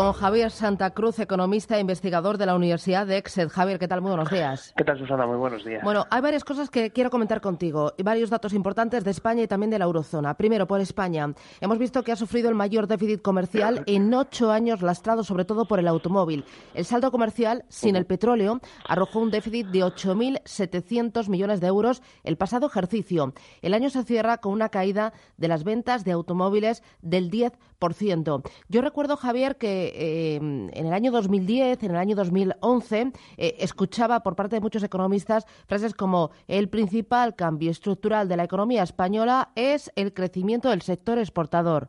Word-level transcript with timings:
Con 0.00 0.14
Javier 0.14 0.50
Santa 0.50 0.94
Cruz, 0.94 1.18
economista 1.18 1.76
e 1.76 1.80
investigador 1.80 2.38
de 2.38 2.46
la 2.46 2.54
Universidad 2.54 3.06
de 3.06 3.18
Exeter. 3.18 3.50
Javier, 3.50 3.78
¿qué 3.78 3.86
tal? 3.86 4.00
Muy 4.00 4.08
buenos 4.08 4.30
días. 4.30 4.72
¿Qué 4.74 4.82
tal, 4.82 4.98
Susana? 4.98 5.26
Muy 5.26 5.36
buenos 5.36 5.62
días. 5.62 5.84
Bueno, 5.84 6.06
hay 6.08 6.22
varias 6.22 6.42
cosas 6.42 6.70
que 6.70 6.90
quiero 6.90 7.10
comentar 7.10 7.42
contigo 7.42 7.92
y 7.98 8.02
varios 8.02 8.30
datos 8.30 8.54
importantes 8.54 9.04
de 9.04 9.10
España 9.10 9.42
y 9.42 9.46
también 9.46 9.68
de 9.68 9.78
la 9.78 9.84
eurozona. 9.84 10.32
Primero, 10.38 10.66
por 10.66 10.80
España. 10.80 11.30
Hemos 11.60 11.78
visto 11.78 12.02
que 12.02 12.12
ha 12.12 12.16
sufrido 12.16 12.48
el 12.48 12.54
mayor 12.54 12.86
déficit 12.86 13.20
comercial 13.20 13.84
en 13.84 14.14
ocho 14.14 14.50
años, 14.50 14.80
lastrado 14.80 15.22
sobre 15.22 15.44
todo 15.44 15.66
por 15.66 15.78
el 15.78 15.86
automóvil. 15.86 16.46
El 16.72 16.86
saldo 16.86 17.10
comercial, 17.10 17.66
sin 17.68 17.94
el 17.94 18.06
petróleo, 18.06 18.60
arrojó 18.88 19.18
un 19.18 19.30
déficit 19.30 19.66
de 19.66 19.80
8.700 19.80 21.28
millones 21.28 21.60
de 21.60 21.66
euros 21.66 22.00
el 22.24 22.38
pasado 22.38 22.68
ejercicio. 22.68 23.34
El 23.60 23.74
año 23.74 23.90
se 23.90 24.02
cierra 24.04 24.38
con 24.38 24.54
una 24.54 24.70
caída 24.70 25.12
de 25.36 25.48
las 25.48 25.62
ventas 25.62 26.06
de 26.06 26.12
automóviles 26.12 26.82
del 27.02 27.30
10%. 27.30 28.50
Yo 28.68 28.80
recuerdo, 28.82 29.16
Javier, 29.16 29.56
que 29.56 29.89
eh, 29.94 30.36
en 30.36 30.70
el 30.72 30.92
año 30.92 31.10
2010, 31.10 31.82
en 31.82 31.90
el 31.90 31.96
año 31.96 32.16
2011, 32.16 33.12
eh, 33.36 33.56
escuchaba 33.58 34.20
por 34.20 34.36
parte 34.36 34.56
de 34.56 34.60
muchos 34.60 34.82
economistas 34.82 35.46
frases 35.66 35.94
como 35.94 36.30
el 36.48 36.68
principal 36.68 37.36
cambio 37.36 37.70
estructural 37.70 38.28
de 38.28 38.36
la 38.36 38.44
economía 38.44 38.82
española 38.82 39.50
es 39.54 39.92
el 39.96 40.12
crecimiento 40.14 40.70
del 40.70 40.82
sector 40.82 41.18
exportador. 41.18 41.88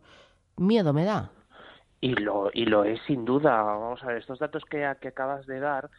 Miedo 0.57 0.93
me 0.93 1.05
da. 1.05 1.31
Y 1.99 2.15
lo, 2.15 2.49
y 2.53 2.65
lo 2.65 2.83
es 2.83 2.99
sin 3.07 3.25
duda. 3.25 3.61
Vamos 3.61 4.03
a 4.03 4.07
ver, 4.07 4.17
estos 4.17 4.39
datos 4.39 4.63
que, 4.65 4.91
que 4.99 5.07
acabas 5.09 5.45
de 5.45 5.59
dar 5.59 5.89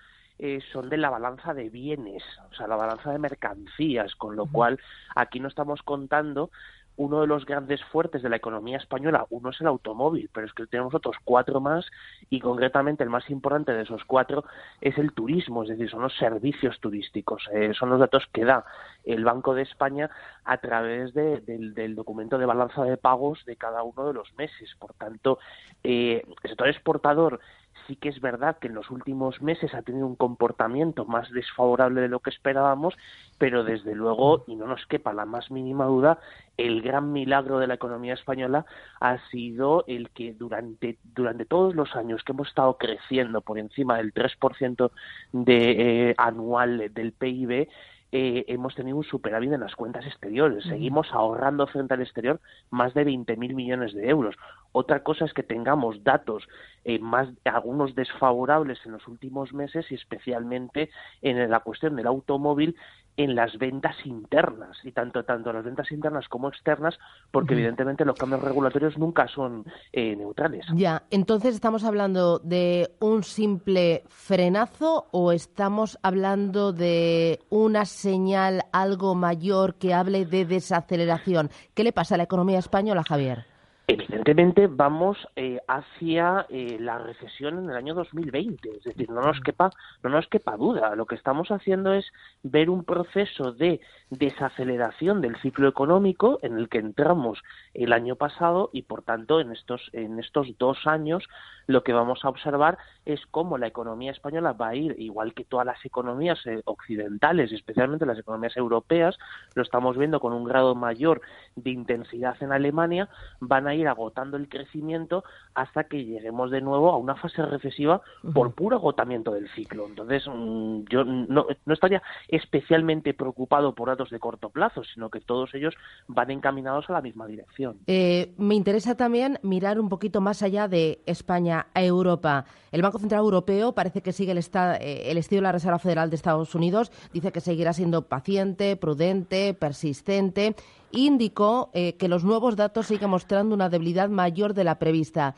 eh, 0.45 0.61
son 0.73 0.89
de 0.89 0.97
la 0.97 1.09
balanza 1.09 1.55
de 1.55 1.69
bienes, 1.69 2.25
o 2.51 2.55
sea, 2.55 2.67
la 2.67 2.75
balanza 2.75 3.13
de 3.13 3.19
mercancías, 3.21 4.17
con 4.17 4.35
lo 4.35 4.47
cual 4.47 4.81
aquí 5.15 5.39
no 5.39 5.47
estamos 5.47 5.83
contando 5.83 6.51
uno 6.97 7.21
de 7.23 7.27
los 7.27 7.47
grandes 7.47 7.83
fuertes 7.85 8.23
de 8.23 8.29
la 8.29 8.37
economía 8.37 8.77
española, 8.77 9.27
uno 9.31 9.51
es 9.51 9.61
el 9.61 9.67
automóvil, 9.67 10.29
pero 10.33 10.47
es 10.47 10.53
que 10.53 10.67
tenemos 10.67 10.95
otros 10.95 11.17
cuatro 11.25 11.61
más 11.61 11.91
y 12.31 12.41
concretamente 12.41 13.03
el 13.03 13.11
más 13.11 13.29
importante 13.31 13.73
de 13.73 13.83
esos 13.83 14.05
cuatro 14.05 14.45
es 14.81 14.97
el 14.99 15.13
turismo, 15.13 15.63
es 15.63 15.71
decir, 15.71 15.91
son 15.91 16.03
los 16.03 16.17
servicios 16.17 16.79
turísticos. 16.81 17.49
Eh, 17.53 17.73
son 17.75 17.91
los 17.91 18.01
datos 18.01 18.25
que 18.33 18.45
da 18.45 18.65
el 19.05 19.25
Banco 19.25 19.55
de 19.55 19.63
España 19.63 20.11
a 20.45 20.59
través 20.59 21.15
del, 21.15 21.95
documento 21.95 22.39
de 22.39 22.47
balanza 22.47 22.85
de 22.85 22.97
pagos 22.97 23.45
de 23.47 23.57
cada 23.57 23.83
uno 23.83 24.07
de 24.07 24.15
los 24.15 24.33
meses. 24.35 24.75
Por 24.79 24.95
tanto, 24.95 25.39
eh, 25.83 26.23
el 26.43 26.51
sector 26.51 26.69
exportador 26.69 27.41
sí 27.87 27.97
que 27.97 28.09
es 28.09 28.21
verdad 28.21 28.59
que 28.59 28.69
en 28.69 28.75
los 28.75 28.91
últimos 28.91 29.41
meses 29.43 29.75
ha 29.75 29.83
tenido 29.83 30.07
un 30.07 30.17
comportamiento 30.17 31.05
más 31.05 31.31
desfavorable 31.31 32.01
de 32.01 32.09
lo 32.09 32.21
que 32.21 32.31
esperábamos, 32.31 32.95
pero 33.39 33.65
desde 33.65 33.95
luego, 33.95 34.45
y 34.47 34.57
no 34.57 34.67
nos 34.67 34.87
quepa 34.87 35.13
la 35.13 35.25
más 35.25 35.51
mínima 35.51 35.87
duda, 35.87 36.19
el 36.57 36.83
gran 36.83 37.13
milagro 37.13 37.59
de 37.59 37.67
la 37.67 37.75
economía 37.75 38.15
española 38.15 38.67
ha 39.01 39.19
sido 39.31 39.85
el 39.87 40.11
que 40.11 40.33
durante, 40.35 40.99
durante 41.15 41.45
todos 41.45 41.75
los 41.75 41.95
años 41.97 42.23
que 42.23 42.33
hemos 42.33 42.49
estado 42.49 42.77
creciendo 42.79 43.41
por 43.41 43.59
encima 43.59 43.97
del 43.97 44.13
3% 44.13 44.91
de, 45.33 46.11
eh, 46.11 46.15
anual 46.19 46.93
del 46.93 47.13
PIB, 47.13 47.69
eh, 48.13 48.45
hemos 48.49 48.75
tenido 48.75 48.99
un 48.99 49.05
superávit 49.05 49.53
en 49.53 49.61
las 49.61 49.75
cuentas 49.75 50.05
exteriores. 50.07 50.65
Seguimos 50.65 51.09
ahorrando 51.13 51.67
frente 51.67 51.95
al 51.95 52.03
exterior 52.03 52.41
más 52.71 52.93
de 52.93 53.07
20.000 53.07 53.55
millones 53.55 53.95
de 53.95 54.09
euros. 54.09 54.37
Otra 54.73 55.03
cosa 55.03 55.25
es 55.25 55.33
que 55.33 55.43
tengamos 55.43 56.05
datos 56.05 56.47
eh, 56.85 56.99
más 56.99 57.29
algunos 57.45 57.95
desfavorables 57.95 58.79
en 58.85 58.93
los 58.93 59.09
últimos 59.09 59.53
meses 59.53 59.91
y 59.91 59.95
especialmente 59.95 60.91
en 61.23 61.51
la 61.51 61.61
cuestión 61.61 61.97
del 61.97 62.07
automóvil 62.07 62.77
en 63.17 63.35
las 63.35 63.59
ventas 63.59 63.95
internas 64.05 64.79
y 64.85 64.93
tanto 64.93 65.25
tanto 65.25 65.53
las 65.53 65.65
ventas 65.65 65.91
internas 65.93 66.29
como 66.29 66.49
externas 66.49 66.99
porque 67.31 67.55
evidentemente 67.55 68.05
los 68.05 68.19
cambios 68.19 68.43
regulatorios 68.43 68.97
nunca 68.97 69.29
son 69.29 69.65
eh, 69.93 70.17
neutrales. 70.17 70.65
Ya, 70.75 71.03
entonces 71.11 71.55
estamos 71.55 71.85
hablando 71.85 72.39
de 72.39 72.91
un 73.01 73.23
simple 73.23 74.05
frenazo 74.09 75.09
o 75.11 75.33
estamos 75.33 75.99
hablando 76.03 76.73
de 76.73 77.41
una 77.51 77.85
señal 78.03 78.65
algo 78.73 79.15
mayor 79.15 79.77
que 79.77 79.95
hable 79.95 80.27
de 80.27 80.45
desaceleración. 80.45 81.51
¿Qué 81.75 81.85
le 81.85 81.93
pasa 81.93 82.15
a 82.17 82.19
la 82.19 82.25
economía 82.25 82.59
española, 82.59 83.05
Javier? 83.05 83.52
Evidentemente 83.93 84.67
vamos 84.69 85.19
eh, 85.37 85.61
hacia 85.69 86.47
eh, 86.49 86.79
la 86.81 86.99
recesión 86.99 87.59
en 87.59 87.71
el 87.71 87.77
año 87.77 87.95
2020, 87.95 88.71
es 88.79 88.85
decir, 88.85 89.11
no 89.11 89.21
nos 89.21 89.41
quepa 89.41 89.71
no 90.03 90.11
nos 90.11 90.27
quepa 90.29 90.57
duda. 90.57 90.97
Lo 90.97 91.07
que 91.07 91.15
estamos 91.15 91.51
haciendo 91.51 91.93
es 91.93 92.11
ver 92.43 92.71
un 92.71 92.85
proceso 92.85 93.53
de 93.53 93.81
desaceleración 94.11 95.21
del 95.21 95.37
ciclo 95.37 95.69
económico 95.69 96.39
en 96.43 96.57
el 96.57 96.69
que 96.69 96.79
entramos 96.79 97.43
el 97.75 97.93
año 97.93 98.17
pasado 98.17 98.71
y 98.73 98.83
por 98.83 99.03
tanto 99.03 99.41
en 99.41 99.53
estos 99.53 99.91
en 99.93 100.19
estos 100.19 100.57
dos 100.59 100.87
años 100.87 101.29
lo 101.67 101.83
que 101.83 101.93
vamos 101.93 102.25
a 102.25 102.29
observar 102.29 102.79
es 103.05 103.21
cómo 103.27 103.59
la 103.59 103.67
economía 103.67 104.13
española 104.13 104.53
va 104.53 104.69
a 104.69 104.75
ir 104.75 104.95
igual 104.99 105.35
que 105.35 105.45
todas 105.45 105.67
las 105.67 105.85
economías 105.85 106.39
eh, 106.47 106.63
occidentales, 106.65 107.53
especialmente 107.53 108.07
las 108.07 108.19
economías 108.19 108.57
europeas, 108.57 109.19
lo 109.55 109.63
estamos 109.63 109.97
viendo 109.97 110.21
con 110.21 110.33
un 110.33 110.45
grado 110.45 110.75
mayor 110.75 111.21
de 111.57 111.71
intensidad 111.71 112.37
en 112.41 112.53
Alemania, 112.53 113.09
van 113.41 113.67
a 113.67 113.75
ir 113.75 113.82
agotando 113.89 114.37
el 114.37 114.49
crecimiento 114.49 115.25
hasta 115.55 115.85
que 115.85 116.05
lleguemos 116.05 116.51
de 116.51 116.61
nuevo 116.61 116.91
a 116.91 116.97
una 116.97 117.15
fase 117.15 117.45
recesiva 117.45 118.01
por 118.35 118.55
puro 118.55 118.77
agotamiento 118.77 119.33
del 119.33 119.49
ciclo. 119.51 119.87
Entonces, 119.87 120.25
mm, 120.27 120.85
yo 120.91 121.05
no, 121.05 121.47
estaría 121.67 122.03
especialmente 122.29 123.15
preocupado 123.15 123.75
por 123.75 123.89
datos 123.89 124.11
de 124.11 124.19
corto 124.19 124.51
plazo, 124.51 124.83
sino 124.85 125.11
que 125.11 125.21
todos 125.21 125.55
ellos 125.55 125.75
van 126.09 126.31
encaminados 126.31 126.89
a 126.91 126.95
la 126.95 127.01
misma 127.01 127.27
dirección. 127.27 127.77
Eh, 127.87 128.33
me 128.39 128.55
interesa 128.55 128.97
también 128.97 129.39
mirar 129.43 129.79
un 129.79 129.89
poquito 129.89 130.21
más 130.21 130.43
allá 130.43 130.69
de 130.69 131.01
España 131.07 131.67
a 131.75 131.83
Europa. 131.83 132.45
El 132.71 132.83
Banco 132.83 132.99
Central 132.99 133.21
Europeo 133.21 133.73
parece 133.73 134.01
que 134.01 134.13
sigue 134.13 134.33
el, 134.33 134.39
eh, 134.39 135.03
el 135.07 135.19
estilo 135.19 135.41
de 135.41 135.43
la 135.43 135.53
Reserva 135.53 135.79
Federal 135.79 136.11
de 136.11 136.17
Estados 136.17 136.55
Unidos. 136.55 136.91
Dice 137.13 137.33
que 137.33 137.41
seguirá 137.41 137.73
siendo 137.73 138.03
paciente, 138.03 138.77
prudente, 138.77 139.55
persistente 139.55 140.55
indicó 140.93 141.71
eh, 141.75 141.97
que 141.97 142.09
los 142.09 142.25
nuevos 142.25 142.57
datos 142.57 142.87
siguen 142.87 143.11
mostrando 143.11 143.55
una 143.55 143.69
debilidad 143.69 144.09
mayor 144.09 144.55
de 144.55 144.65
la 144.65 144.79
prevista. 144.79 145.35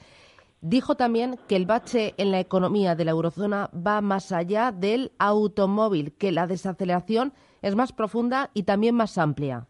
Dijo 0.61 0.95
también 0.95 1.39
que 1.47 1.57
el 1.57 1.67
bache 1.67 2.15
en 2.17 2.31
la 2.31 2.41
economía 2.41 2.95
de 2.95 3.05
la 3.05 3.11
eurozona 3.11 3.71
va 3.75 4.01
más 4.01 4.33
allá 4.33 4.73
del 4.73 5.13
automóvil, 5.19 6.15
que 6.17 6.33
la 6.33 6.47
desaceleración 6.47 7.33
es 7.63 7.77
más 7.77 7.93
profunda 7.93 8.51
y 8.55 8.63
también 8.63 8.95
más 8.95 9.19
amplia. 9.19 9.67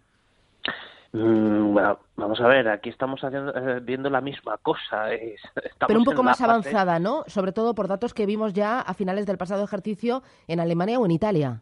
Mm, 1.13 1.73
bueno, 1.73 1.99
vamos 2.17 2.41
a 2.41 2.47
ver, 2.47 2.69
aquí 2.69 2.91
estamos 2.91 3.21
eh, 3.25 3.81
viendo 3.83 4.11
la 4.11 4.21
misma 4.21 4.57
cosa. 4.59 5.07
Pero 5.87 5.99
un 5.99 6.05
poco 6.05 6.23
más 6.23 6.41
avanzada, 6.41 6.99
¿no? 6.99 7.25
Sobre 7.27 7.53
todo 7.53 7.75
por 7.75 7.89
datos 7.89 8.15
que 8.15 8.27
vimos 8.27 8.53
ya 8.53 8.81
a 8.81 8.95
finales 8.95 9.27
del 9.27 9.39
pasado 9.39 9.65
ejercicio 9.65 10.23
en 10.49 10.61
Alemania 10.61 10.99
o 10.99 11.05
en 11.05 11.13
Italia 11.13 11.61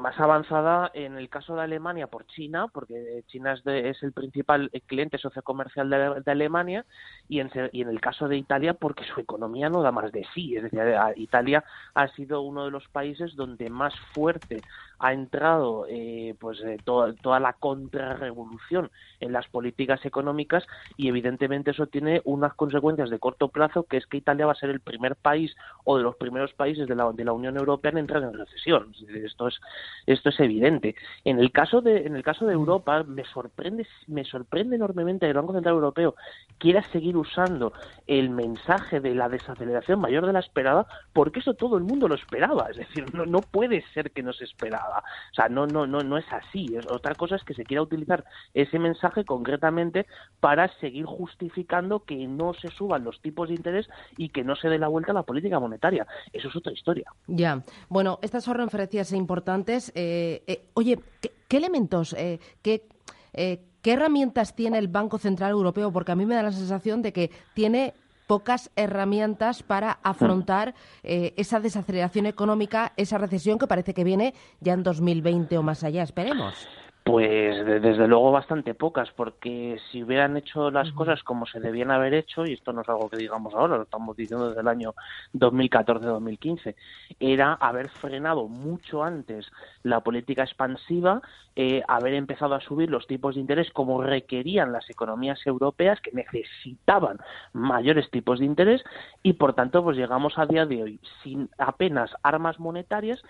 más 0.00 0.18
avanzada 0.18 0.90
en 0.94 1.16
el 1.16 1.28
caso 1.28 1.54
de 1.54 1.62
Alemania 1.62 2.06
por 2.06 2.26
China, 2.26 2.68
porque 2.68 3.24
China 3.26 3.52
es, 3.52 3.66
es 3.66 4.02
el 4.02 4.12
principal 4.12 4.70
cliente 4.86 5.18
sociocomercial 5.18 5.90
de, 5.90 6.22
de 6.24 6.30
Alemania, 6.30 6.84
y 7.28 7.40
en, 7.40 7.50
y 7.72 7.82
en, 7.82 7.88
el 7.88 8.00
caso 8.00 8.28
de 8.28 8.36
Italia 8.36 8.74
porque 8.74 9.04
su 9.04 9.20
economía 9.20 9.68
no 9.68 9.82
da 9.82 9.92
más 9.92 10.12
de 10.12 10.26
sí. 10.34 10.56
Es 10.56 10.64
decir, 10.64 10.80
Italia 11.16 11.64
ha 11.94 12.08
sido 12.08 12.42
uno 12.42 12.64
de 12.64 12.70
los 12.70 12.88
países 12.88 13.36
donde 13.36 13.70
más 13.70 13.94
fuerte 14.12 14.62
ha 15.00 15.14
entrado 15.14 15.86
eh, 15.88 16.34
pues 16.38 16.60
eh, 16.60 16.76
toda 16.84 17.40
la 17.40 17.54
contrarrevolución 17.54 18.90
en 19.18 19.32
las 19.32 19.48
políticas 19.48 20.04
económicas 20.04 20.66
y 20.96 21.08
evidentemente 21.08 21.70
eso 21.70 21.86
tiene 21.86 22.20
unas 22.24 22.52
consecuencias 22.54 23.08
de 23.08 23.18
corto 23.18 23.48
plazo 23.48 23.84
que 23.84 23.96
es 23.96 24.06
que 24.06 24.18
Italia 24.18 24.44
va 24.44 24.52
a 24.52 24.56
ser 24.56 24.68
el 24.68 24.80
primer 24.80 25.16
país 25.16 25.56
o 25.84 25.96
de 25.96 26.02
los 26.02 26.16
primeros 26.16 26.52
países 26.52 26.86
de 26.86 26.94
la, 26.94 27.10
de 27.12 27.24
la 27.24 27.32
Unión 27.32 27.56
Europea 27.56 27.92
en 27.92 27.98
entrar 27.98 28.22
en 28.22 28.34
recesión. 28.34 28.92
Esto 29.24 29.48
es 29.48 29.58
esto 30.06 30.28
es 30.28 30.38
evidente. 30.40 30.94
En 31.24 31.40
el 31.40 31.50
caso 31.50 31.80
de 31.80 32.06
en 32.06 32.14
el 32.14 32.22
caso 32.22 32.46
de 32.46 32.52
Europa 32.52 33.02
me 33.02 33.24
sorprende 33.24 33.86
me 34.06 34.24
sorprende 34.24 34.76
enormemente 34.76 35.24
que 35.24 35.30
el 35.30 35.36
Banco 35.36 35.54
Central 35.54 35.76
Europeo 35.76 36.14
quiera 36.58 36.82
seguir 36.90 37.16
usando 37.16 37.72
el 38.06 38.28
mensaje 38.28 39.00
de 39.00 39.14
la 39.14 39.30
desaceleración 39.30 39.98
mayor 39.98 40.26
de 40.26 40.34
la 40.34 40.40
esperada 40.40 40.86
porque 41.14 41.40
eso 41.40 41.54
todo 41.54 41.78
el 41.78 41.84
mundo 41.84 42.06
lo 42.06 42.14
esperaba. 42.16 42.68
Es 42.70 42.76
decir, 42.76 43.14
no, 43.14 43.24
no 43.24 43.40
puede 43.40 43.82
ser 43.94 44.10
que 44.10 44.22
no 44.22 44.34
se 44.34 44.44
esperaba 44.44 44.89
o 44.98 45.34
sea, 45.34 45.48
no, 45.48 45.66
no, 45.66 45.86
no, 45.86 46.02
no 46.02 46.18
es 46.18 46.26
así. 46.32 46.76
otra 46.90 47.14
cosa 47.14 47.36
es 47.36 47.44
que 47.44 47.54
se 47.54 47.64
quiera 47.64 47.82
utilizar 47.82 48.24
ese 48.54 48.78
mensaje 48.78 49.24
concretamente 49.24 50.06
para 50.40 50.68
seguir 50.78 51.06
justificando 51.06 52.04
que 52.04 52.26
no 52.26 52.54
se 52.54 52.68
suban 52.68 53.04
los 53.04 53.20
tipos 53.20 53.48
de 53.48 53.54
interés 53.54 53.88
y 54.16 54.30
que 54.30 54.44
no 54.44 54.56
se 54.56 54.68
dé 54.68 54.78
la 54.78 54.88
vuelta 54.88 55.12
a 55.12 55.14
la 55.14 55.22
política 55.22 55.58
monetaria. 55.58 56.06
Eso 56.32 56.48
es 56.48 56.56
otra 56.56 56.72
historia. 56.72 57.10
Ya. 57.26 57.62
Bueno, 57.88 58.18
estas 58.22 58.44
son 58.44 58.56
referencias 58.56 59.12
importantes. 59.12 59.92
Eh, 59.94 60.42
eh, 60.46 60.68
oye, 60.74 60.98
¿qué, 61.20 61.56
elementos, 61.56 62.14
eh, 62.14 62.38
qué, 62.62 62.88
qué 63.32 63.92
herramientas 63.92 64.54
tiene 64.54 64.78
el 64.78 64.88
Banco 64.88 65.18
Central 65.18 65.52
Europeo? 65.52 65.92
Porque 65.92 66.12
a 66.12 66.16
mí 66.16 66.26
me 66.26 66.34
da 66.34 66.42
la 66.42 66.52
sensación 66.52 67.02
de 67.02 67.12
que 67.12 67.30
tiene 67.54 67.94
pocas 68.30 68.70
herramientas 68.76 69.64
para 69.64 69.98
afrontar 70.04 70.76
eh, 71.02 71.34
esa 71.36 71.58
desaceleración 71.58 72.26
económica, 72.26 72.92
esa 72.96 73.18
recesión 73.18 73.58
que 73.58 73.66
parece 73.66 73.92
que 73.92 74.04
viene 74.04 74.34
ya 74.60 74.72
en 74.72 74.84
2020 74.84 75.58
o 75.58 75.64
más 75.64 75.82
allá. 75.82 76.04
Esperemos. 76.04 76.54
Pues 77.02 77.64
desde 77.64 78.06
luego 78.06 78.30
bastante 78.30 78.74
pocas, 78.74 79.10
porque 79.12 79.78
si 79.90 80.02
hubieran 80.02 80.36
hecho 80.36 80.70
las 80.70 80.92
cosas 80.92 81.22
como 81.22 81.46
se 81.46 81.58
debían 81.58 81.90
haber 81.90 82.12
hecho, 82.12 82.44
y 82.44 82.52
esto 82.52 82.72
no 82.72 82.82
es 82.82 82.88
algo 82.88 83.08
que 83.08 83.16
digamos 83.16 83.54
ahora, 83.54 83.78
lo 83.78 83.84
estamos 83.84 84.16
diciendo 84.16 84.48
desde 84.48 84.60
el 84.60 84.68
año 84.68 84.94
2014-2015, 85.34 86.74
era 87.18 87.54
haber 87.54 87.88
frenado 87.88 88.48
mucho 88.48 89.02
antes 89.02 89.50
la 89.82 90.00
política 90.00 90.42
expansiva, 90.42 91.22
eh, 91.56 91.82
haber 91.88 92.14
empezado 92.14 92.54
a 92.54 92.60
subir 92.60 92.90
los 92.90 93.06
tipos 93.06 93.34
de 93.34 93.40
interés 93.40 93.70
como 93.72 94.02
requerían 94.02 94.70
las 94.70 94.88
economías 94.88 95.44
europeas 95.46 96.00
que 96.00 96.12
necesitaban 96.12 97.18
mayores 97.52 98.10
tipos 98.10 98.38
de 98.38 98.44
interés 98.44 98.84
y 99.22 99.32
por 99.32 99.54
tanto 99.54 99.82
pues 99.82 99.96
llegamos 99.96 100.38
a 100.38 100.46
día 100.46 100.64
de 100.64 100.82
hoy 100.82 101.00
sin 101.22 101.48
apenas 101.58 102.10
armas 102.22 102.60
monetarias 102.60 103.20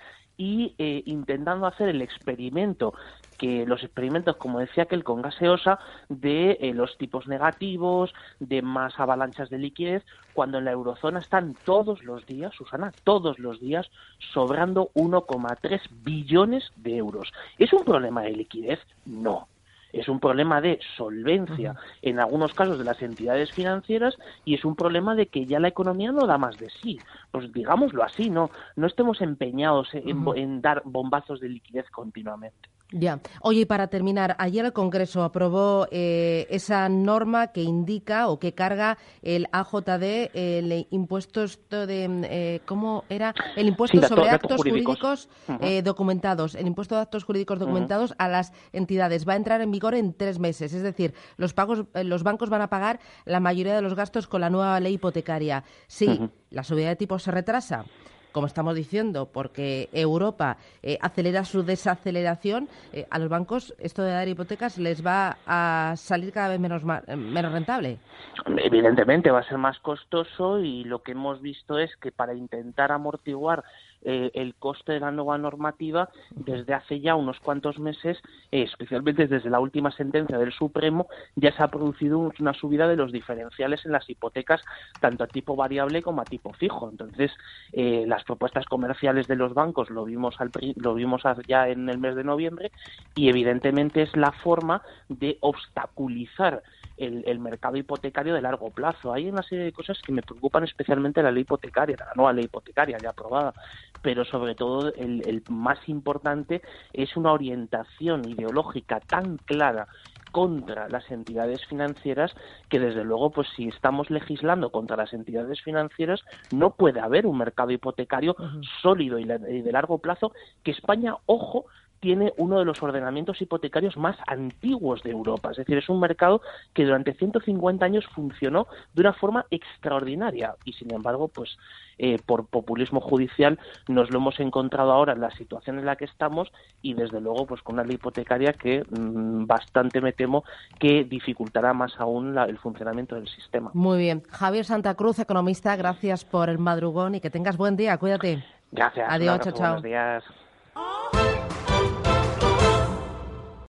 y 0.40 0.74
eh, 0.78 1.02
intentando 1.04 1.66
hacer 1.66 1.90
el 1.90 2.00
experimento 2.00 2.94
que 3.36 3.66
los 3.66 3.82
experimentos, 3.84 4.36
como 4.36 4.58
decía 4.58 4.84
aquel 4.84 5.04
con 5.04 5.20
gaseosa, 5.20 5.78
de 6.08 6.52
eh, 6.62 6.72
los 6.72 6.96
tipos 6.96 7.28
negativos, 7.28 8.14
de 8.38 8.62
más 8.62 8.98
avalanchas 8.98 9.50
de 9.50 9.58
liquidez, 9.58 10.02
cuando 10.32 10.56
en 10.56 10.64
la 10.64 10.70
eurozona 10.70 11.18
están 11.18 11.54
todos 11.66 12.02
los 12.04 12.24
días, 12.24 12.54
Susana, 12.54 12.90
todos 13.04 13.38
los 13.38 13.60
días, 13.60 13.90
sobrando 14.32 14.90
1,3 14.94 15.78
billones 16.02 16.72
de 16.76 16.96
euros. 16.96 17.30
¿Es 17.58 17.74
un 17.74 17.84
problema 17.84 18.22
de 18.22 18.32
liquidez? 18.32 18.80
No 19.04 19.46
es 19.92 20.08
un 20.08 20.20
problema 20.20 20.60
de 20.60 20.78
solvencia 20.96 21.74
en 22.02 22.18
algunos 22.18 22.52
casos 22.54 22.78
de 22.78 22.84
las 22.84 23.00
entidades 23.02 23.52
financieras 23.52 24.16
y 24.44 24.54
es 24.54 24.64
un 24.64 24.76
problema 24.76 25.14
de 25.14 25.26
que 25.26 25.46
ya 25.46 25.60
la 25.60 25.68
economía 25.68 26.12
no 26.12 26.26
da 26.26 26.38
más 26.38 26.58
de 26.58 26.70
sí. 26.82 26.98
Pues 27.30 27.52
digámoslo 27.52 28.02
así, 28.02 28.30
no, 28.30 28.50
no 28.76 28.86
estemos 28.86 29.20
empeñados 29.20 29.88
en 29.94 30.60
dar 30.60 30.82
bombazos 30.84 31.40
de 31.40 31.48
liquidez 31.48 31.88
continuamente. 31.90 32.68
Ya. 32.92 33.20
Oye, 33.42 33.60
y 33.60 33.64
para 33.66 33.86
terminar, 33.86 34.34
ayer 34.38 34.64
el 34.64 34.72
Congreso 34.72 35.22
aprobó 35.22 35.86
eh, 35.90 36.46
esa 36.50 36.88
norma 36.88 37.48
que 37.48 37.62
indica 37.62 38.28
o 38.28 38.38
que 38.38 38.52
carga 38.52 38.98
el 39.22 39.46
AJD, 39.52 40.30
el 40.34 40.86
impuesto 40.90 41.46
de, 41.86 42.08
eh, 42.24 42.60
¿cómo 42.66 43.04
era? 43.08 43.34
El 43.56 43.68
impuesto 43.68 44.02
sobre 44.06 44.30
actos 44.30 44.56
jurídicos, 44.56 45.28
eh, 45.60 45.82
documentados, 45.82 46.54
el 46.54 46.66
impuesto 46.66 46.96
de 46.96 47.02
actos 47.02 47.24
jurídicos 47.24 47.58
documentados 47.60 48.14
a 48.18 48.28
las 48.28 48.52
entidades. 48.72 49.26
Va 49.28 49.34
a 49.34 49.36
entrar 49.36 49.60
en 49.60 49.70
vigor 49.70 49.94
en 49.94 50.12
tres 50.12 50.38
meses, 50.38 50.72
es 50.72 50.82
decir, 50.82 51.14
los 51.36 51.54
pagos, 51.54 51.84
los 51.94 52.22
bancos 52.24 52.50
van 52.50 52.62
a 52.62 52.70
pagar 52.70 52.98
la 53.24 53.38
mayoría 53.40 53.74
de 53.74 53.82
los 53.82 53.94
gastos 53.94 54.26
con 54.26 54.40
la 54.40 54.50
nueva 54.50 54.80
ley 54.80 54.94
hipotecaria. 54.94 55.62
Sí, 55.86 56.20
la 56.50 56.64
subida 56.64 56.88
de 56.88 56.96
tipos 56.96 57.22
se 57.22 57.30
retrasa 57.30 57.84
como 58.32 58.46
estamos 58.46 58.74
diciendo, 58.74 59.28
porque 59.32 59.88
Europa 59.92 60.56
eh, 60.82 60.98
acelera 61.00 61.44
su 61.44 61.62
desaceleración, 61.62 62.68
eh, 62.92 63.06
a 63.10 63.18
los 63.18 63.28
bancos 63.28 63.74
esto 63.78 64.02
de 64.02 64.12
dar 64.12 64.28
hipotecas 64.28 64.78
les 64.78 65.04
va 65.04 65.38
a 65.46 65.94
salir 65.96 66.32
cada 66.32 66.48
vez 66.48 66.60
menos, 66.60 66.82
menos 66.84 67.52
rentable. 67.52 67.98
Evidentemente 68.46 69.30
va 69.30 69.40
a 69.40 69.48
ser 69.48 69.58
más 69.58 69.78
costoso 69.80 70.58
y 70.60 70.84
lo 70.84 71.02
que 71.02 71.12
hemos 71.12 71.40
visto 71.40 71.78
es 71.78 71.94
que 71.96 72.12
para 72.12 72.34
intentar 72.34 72.92
amortiguar 72.92 73.64
eh, 74.02 74.30
el 74.34 74.54
coste 74.54 74.92
de 74.92 75.00
la 75.00 75.10
nueva 75.10 75.36
normativa 75.36 76.08
desde 76.30 76.74
hace 76.74 77.00
ya 77.00 77.14
unos 77.14 77.38
cuantos 77.40 77.78
meses, 77.78 78.18
eh, 78.50 78.62
especialmente 78.62 79.26
desde 79.26 79.50
la 79.50 79.60
última 79.60 79.90
sentencia 79.90 80.38
del 80.38 80.52
Supremo, 80.52 81.08
ya 81.36 81.54
se 81.54 81.62
ha 81.62 81.68
producido 81.68 82.18
una 82.18 82.54
subida 82.54 82.88
de 82.88 82.96
los 82.96 83.12
diferenciales 83.12 83.84
en 83.84 83.92
las 83.92 84.08
hipotecas, 84.08 84.62
tanto 85.00 85.24
a 85.24 85.26
tipo 85.26 85.56
variable 85.56 86.02
como 86.02 86.22
a 86.22 86.24
tipo 86.24 86.52
fijo. 86.54 86.88
Entonces, 86.90 87.32
eh, 87.72 88.04
las 88.06 88.24
propuestas 88.24 88.66
comerciales 88.66 89.26
de 89.28 89.36
los 89.36 89.54
bancos 89.54 89.90
lo 89.90 90.04
vimos, 90.04 90.40
al, 90.40 90.50
lo 90.76 90.94
vimos 90.94 91.22
ya 91.46 91.68
en 91.68 91.88
el 91.88 91.98
mes 91.98 92.16
de 92.16 92.24
noviembre 92.24 92.72
y 93.14 93.28
evidentemente 93.28 94.02
es 94.02 94.16
la 94.16 94.32
forma 94.32 94.82
de 95.08 95.36
obstaculizar 95.40 96.62
el, 97.00 97.38
mercado 97.38 97.76
hipotecario 97.76 98.34
de 98.34 98.42
largo 98.42 98.70
plazo. 98.70 99.12
Hay 99.12 99.28
una 99.28 99.42
serie 99.42 99.64
de 99.64 99.72
cosas 99.72 99.98
que 100.02 100.12
me 100.12 100.22
preocupan 100.22 100.64
especialmente 100.64 101.22
la 101.22 101.30
ley 101.30 101.42
hipotecaria, 101.42 101.96
la 101.98 102.12
nueva 102.14 102.32
ley 102.32 102.44
hipotecaria 102.44 102.98
ya 103.02 103.10
aprobada, 103.10 103.54
pero 104.02 104.24
sobre 104.24 104.54
todo 104.54 104.92
el, 104.94 105.42
más 105.48 105.78
importante 105.88 106.60
es 106.92 107.16
una 107.16 107.32
orientación 107.32 108.28
ideológica 108.28 109.00
tan 109.00 109.38
clara 109.38 109.88
contra 110.30 110.88
las 110.88 111.10
entidades 111.10 111.64
financieras 111.66 112.32
que 112.68 112.78
desde 112.78 113.02
luego 113.02 113.30
pues 113.30 113.48
si 113.56 113.66
estamos 113.66 114.10
legislando 114.10 114.70
contra 114.70 114.96
las 114.96 115.12
entidades 115.12 115.60
financieras 115.60 116.20
no 116.52 116.70
puede 116.70 117.00
haber 117.00 117.26
un 117.26 117.36
mercado 117.36 117.72
hipotecario 117.72 118.36
sólido 118.80 119.18
y 119.18 119.24
de 119.24 119.72
largo 119.72 119.98
plazo 119.98 120.32
que 120.62 120.70
España 120.70 121.16
ojo 121.26 121.66
tiene 122.00 122.32
uno 122.38 122.58
de 122.58 122.64
los 122.64 122.82
ordenamientos 122.82 123.40
hipotecarios 123.40 123.96
más 123.96 124.16
antiguos 124.26 125.02
de 125.02 125.10
Europa. 125.10 125.50
Es 125.50 125.58
decir, 125.58 125.76
es 125.76 125.88
un 125.88 126.00
mercado 126.00 126.40
que 126.72 126.84
durante 126.84 127.12
150 127.12 127.84
años 127.84 128.06
funcionó 128.14 128.66
de 128.94 129.02
una 129.02 129.12
forma 129.12 129.46
extraordinaria 129.50 130.54
y, 130.64 130.72
sin 130.72 130.92
embargo, 130.92 131.28
pues 131.28 131.58
eh, 131.98 132.18
por 132.24 132.46
populismo 132.46 133.00
judicial 133.00 133.58
nos 133.86 134.10
lo 134.10 134.18
hemos 134.18 134.40
encontrado 134.40 134.92
ahora 134.92 135.12
en 135.12 135.20
la 135.20 135.30
situación 135.32 135.78
en 135.78 135.84
la 135.84 135.96
que 135.96 136.06
estamos 136.06 136.50
y, 136.80 136.94
desde 136.94 137.20
luego, 137.20 137.46
pues 137.46 137.62
con 137.62 137.74
una 137.74 137.84
ley 137.84 137.96
hipotecaria 137.96 138.54
que 138.54 138.82
mm, 138.88 139.46
bastante 139.46 140.00
me 140.00 140.12
temo 140.12 140.44
que 140.78 141.04
dificultará 141.04 141.74
más 141.74 141.92
aún 141.98 142.36
el 142.38 142.58
funcionamiento 142.58 143.14
del 143.14 143.28
sistema. 143.28 143.70
Muy 143.74 143.98
bien. 143.98 144.22
Javier 144.30 144.64
Santa 144.64 144.94
Cruz, 144.94 145.18
economista, 145.18 145.76
gracias 145.76 146.24
por 146.24 146.48
el 146.48 146.58
madrugón 146.58 147.14
y 147.14 147.20
que 147.20 147.30
tengas 147.30 147.58
buen 147.58 147.76
día. 147.76 147.98
Cuídate. 147.98 148.42
Gracias. 148.72 149.06
Adiós, 149.10 149.40
chao, 149.40 149.52
chao. 149.52 149.66
Buenos 149.74 149.82
días. 149.82 150.24